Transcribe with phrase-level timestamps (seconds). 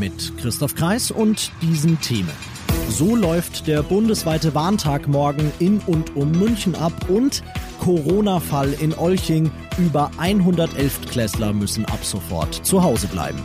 [0.00, 2.32] Mit Christoph Kreis und diesen Themen.
[2.88, 7.42] So läuft der bundesweite Warntag morgen in und um München ab und
[7.80, 9.50] Corona-Fall in Olching.
[9.76, 13.44] Über 111 Klässler müssen ab sofort zu Hause bleiben.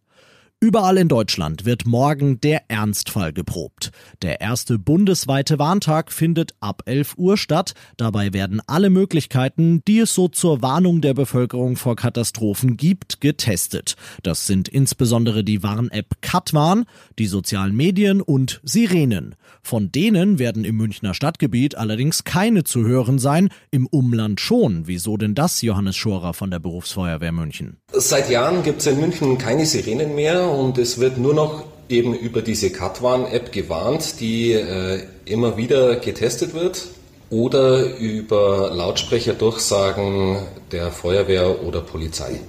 [0.63, 3.89] Überall in Deutschland wird morgen der Ernstfall geprobt.
[4.21, 7.73] Der erste bundesweite Warntag findet ab 11 Uhr statt.
[7.97, 13.95] Dabei werden alle Möglichkeiten, die es so zur Warnung der Bevölkerung vor Katastrophen gibt, getestet.
[14.21, 16.85] Das sind insbesondere die Warn-App Katwarn,
[17.17, 19.33] die sozialen Medien und Sirenen.
[19.63, 24.85] Von denen werden im Münchner Stadtgebiet allerdings keine zu hören sein, im Umland schon.
[24.85, 27.77] Wieso denn das, Johannes Schorer von der Berufsfeuerwehr München?
[27.93, 32.13] Seit Jahren gibt es in München keine Sirenen mehr und es wird nur noch eben
[32.13, 36.87] über diese Katwarn-App gewarnt, die äh, immer wieder getestet wird
[37.29, 40.39] oder über Lautsprecherdurchsagen
[40.71, 42.39] der Feuerwehr oder Polizei.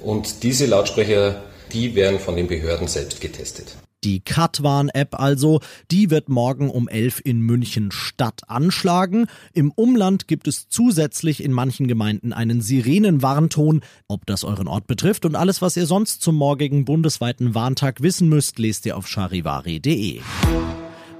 [0.00, 3.76] Und diese Lautsprecher, die werden von den Behörden selbst getestet.
[4.04, 5.60] Die Katwarn-App also,
[5.90, 9.26] die wird morgen um 11 in München Stadt anschlagen.
[9.52, 13.80] Im Umland gibt es zusätzlich in manchen Gemeinden einen Sirenenwarnton.
[14.06, 18.28] Ob das euren Ort betrifft und alles, was ihr sonst zum morgigen bundesweiten Warntag wissen
[18.28, 20.20] müsst, lest ihr auf charivari.de.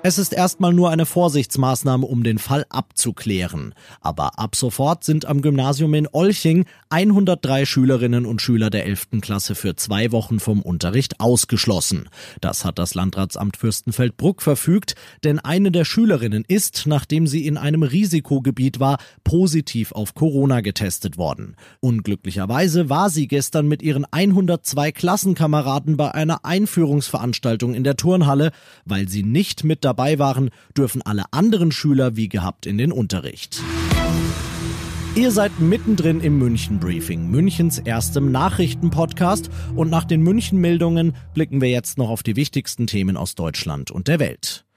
[0.04, 3.74] Es ist erstmal nur eine Vorsichtsmaßnahme, um den Fall abzuklären.
[4.00, 9.20] Aber ab sofort sind am Gymnasium in Olching 103 Schülerinnen und Schüler der 11.
[9.20, 12.08] Klasse für zwei Wochen vom Unterricht ausgeschlossen.
[12.40, 17.82] Das hat das Landratsamt Fürstenfeldbruck verfügt, denn eine der Schülerinnen ist, nachdem sie in einem
[17.82, 21.56] Risikogebiet war, positiv auf Corona getestet worden.
[21.80, 28.52] Unglücklicherweise war sie gestern mit ihren 102 Klassenkameraden bei einer Einführungsveranstaltung in der Turnhalle,
[28.84, 33.62] weil sie nicht mit dabei waren, dürfen alle anderen Schüler wie gehabt in den Unterricht.
[35.14, 41.62] Ihr seid mittendrin im München Briefing, Münchens erstem Nachrichtenpodcast und nach den München Meldungen blicken
[41.62, 44.67] wir jetzt noch auf die wichtigsten Themen aus Deutschland und der Welt.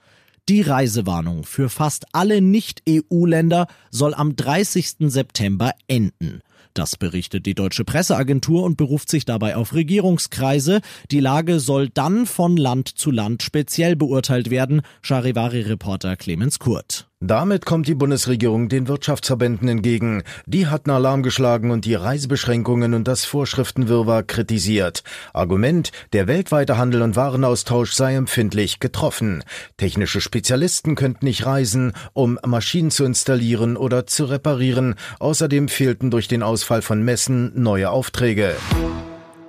[0.48, 4.96] Die Reisewarnung für fast alle Nicht-EU-Länder soll am 30.
[5.08, 6.40] September enden.
[6.74, 10.80] Das berichtet die deutsche Presseagentur und beruft sich dabei auf Regierungskreise.
[11.12, 17.11] Die Lage soll dann von Land zu Land speziell beurteilt werden, Charivari-Reporter Clemens Kurt.
[17.24, 20.24] Damit kommt die Bundesregierung den Wirtschaftsverbänden entgegen.
[20.46, 25.04] Die hatten Alarm geschlagen und die Reisebeschränkungen und das Vorschriftenwirrwarr kritisiert.
[25.32, 29.44] Argument, der weltweite Handel und Warenaustausch sei empfindlich getroffen.
[29.76, 34.96] Technische Spezialisten könnten nicht reisen, um Maschinen zu installieren oder zu reparieren.
[35.20, 38.56] Außerdem fehlten durch den Ausfall von Messen neue Aufträge.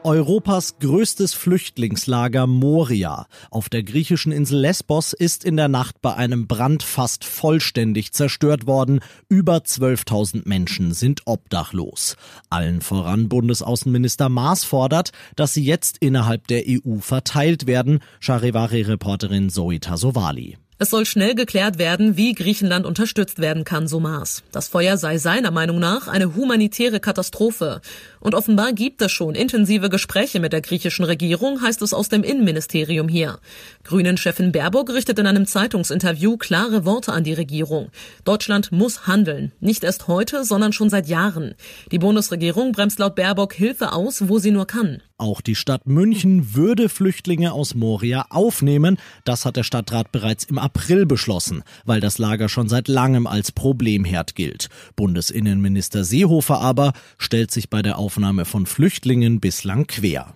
[0.04, 6.48] Europas größtes Flüchtlingslager Moria auf der griechischen Insel Lesbos ist in der Nacht bei einem
[6.48, 9.00] Brand fast vollständig zerstört worden.
[9.30, 12.18] Über 12.000 Menschen sind obdachlos.
[12.50, 18.00] Allen voran Bundesaußenminister Maas fordert, dass sie jetzt innerhalb der EU verteilt werden.
[18.20, 20.58] Charivari-Reporterin Zoe Tasovali.
[20.84, 24.44] Es soll schnell geklärt werden, wie Griechenland unterstützt werden kann, so Maas.
[24.52, 27.80] Das Feuer sei seiner Meinung nach eine humanitäre Katastrophe.
[28.20, 32.22] Und offenbar gibt es schon intensive Gespräche mit der griechischen Regierung, heißt es aus dem
[32.22, 33.40] Innenministerium hier.
[33.86, 37.90] Grünen-Chefin Baerbock richtet in einem Zeitungsinterview klare Worte an die Regierung.
[38.26, 39.54] Deutschland muss handeln.
[39.62, 41.56] Nicht erst heute, sondern schon seit Jahren.
[41.94, 45.02] Die Bundesregierung bremst laut Baerbock Hilfe aus, wo sie nur kann.
[45.18, 48.98] Auch die Stadt München würde Flüchtlinge aus Moria aufnehmen.
[49.26, 53.52] Das hat der Stadtrat bereits im April beschlossen, weil das Lager schon seit langem als
[53.52, 54.70] Problemherd gilt.
[54.96, 60.34] Bundesinnenminister Seehofer aber stellt sich bei der Aufnahme von Flüchtlingen bislang quer.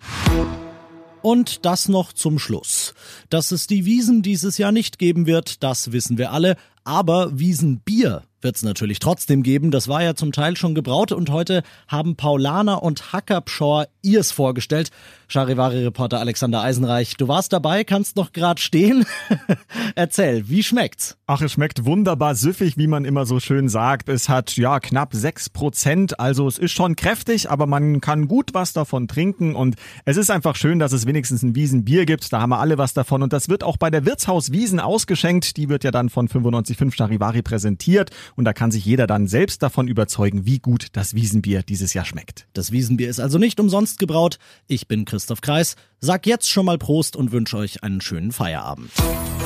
[1.24, 2.94] Und das noch zum Schluss.
[3.30, 6.56] Dass es die Wiesen dieses Jahr nicht geben wird, das wissen wir alle,
[6.88, 9.72] Aber Wiesenbier wird es natürlich trotzdem geben.
[9.72, 14.92] Das war ja zum Teil schon gebraut und heute haben Paulaner und Hackerpschor ihrs vorgestellt.
[15.28, 19.06] Charivari-Reporter Alexander Eisenreich, du warst dabei, kannst noch grad stehen.
[19.96, 21.18] Erzähl, wie schmeckt's?
[21.26, 24.08] Ach, es schmeckt wunderbar süffig, wie man immer so schön sagt.
[24.08, 28.54] Es hat ja knapp sechs Prozent, also es ist schon kräftig, aber man kann gut
[28.54, 29.76] was davon trinken und
[30.06, 32.32] es ist einfach schön, dass es wenigstens ein Wiesenbier gibt.
[32.32, 35.58] Da haben wir alle was davon und das wird auch bei der Wirtshaus Wiesen ausgeschenkt.
[35.58, 36.30] Die wird ja dann von
[36.78, 41.14] 95.5 Charivari präsentiert und da kann sich jeder dann selbst davon überzeugen, wie gut das
[41.14, 42.48] Wiesenbier dieses Jahr schmeckt.
[42.54, 44.38] Das Wiesenbier ist also nicht umsonst gebraut.
[44.68, 48.92] Ich bin Christoph Kreis, sag jetzt schon mal Prost und wünsche euch einen schönen Feierabend.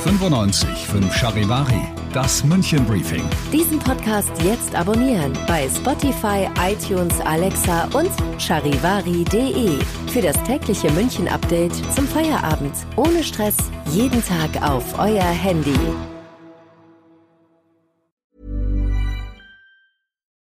[0.04, 1.80] 95 5 Charivari,
[2.12, 3.22] das München Briefing.
[3.52, 9.78] Diesen Podcast jetzt abonnieren bei Spotify, iTunes, Alexa und charivari.de.
[10.08, 12.74] Für das tägliche München Update zum Feierabend.
[12.96, 13.56] Ohne Stress,
[13.92, 15.78] jeden Tag auf euer Handy.